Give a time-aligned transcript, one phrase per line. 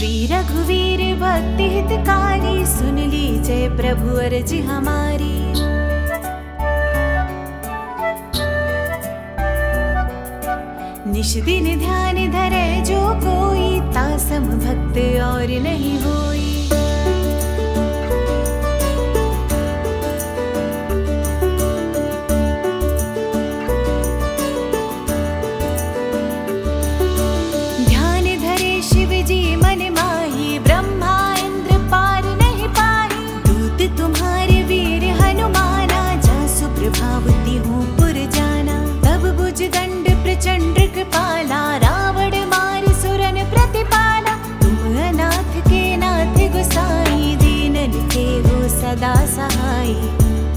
[0.00, 5.34] श्री रघुवीर भक्ति हितकारी सुन लीजे प्रभु अर्जी हमारी।
[11.12, 16.59] निशदिन ध्यान धरे जो कोई, तासम भक्त और नहीं होई।
[49.60, 50.49] night.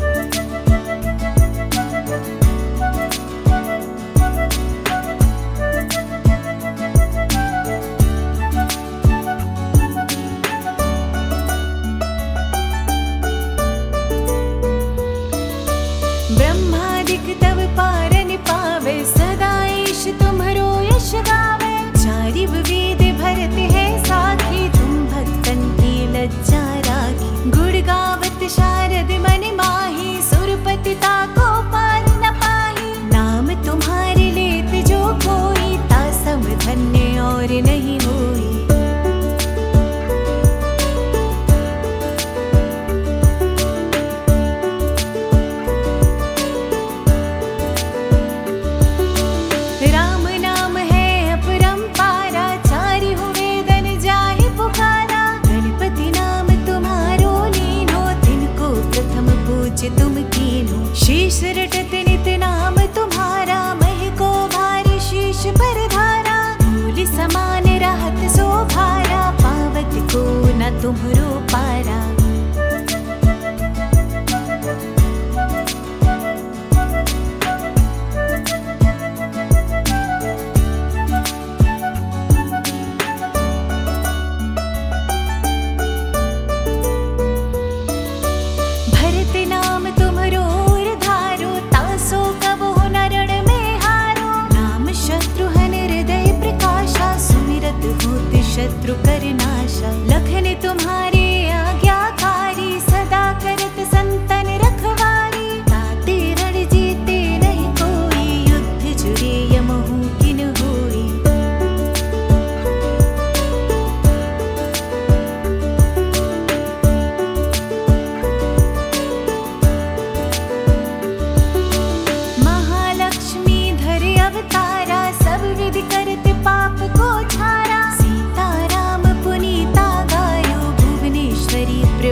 [70.84, 71.23] तुम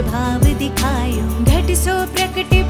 [0.06, 2.61] भाव दिखायो। घट सो प्रकट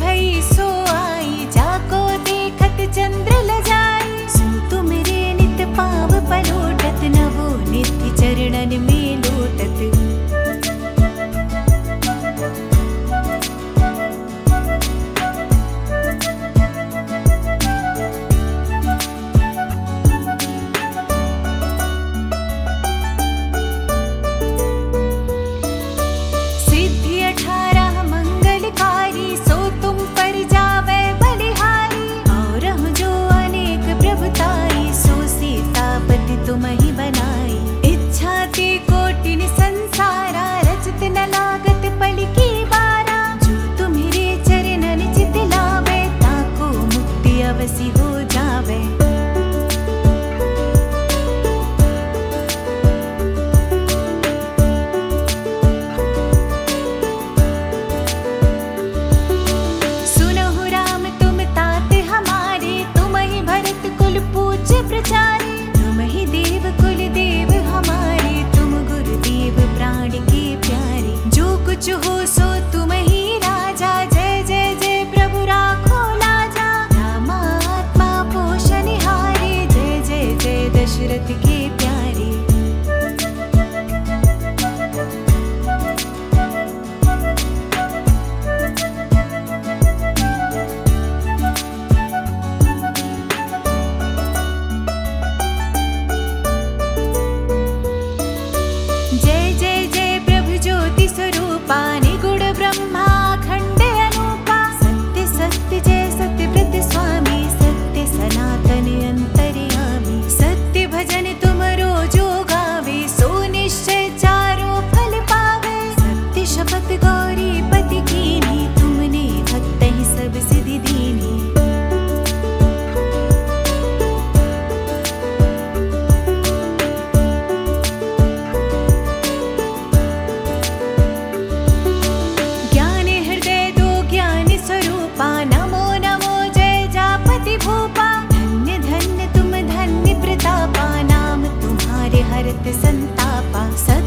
[143.52, 144.01] 把伞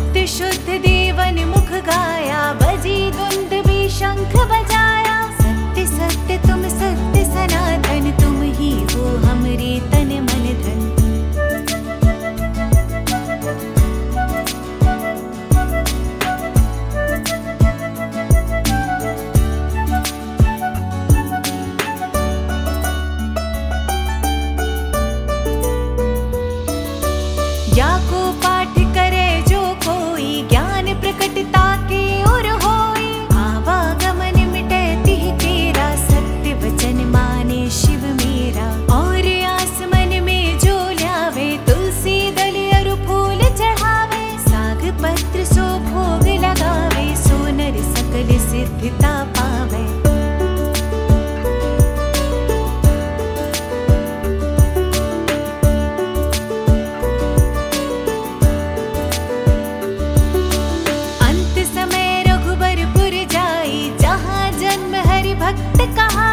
[65.39, 66.27] भक्त कहा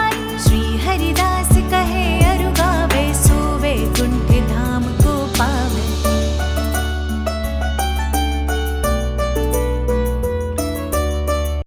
[0.44, 1.51] श्री हरिदास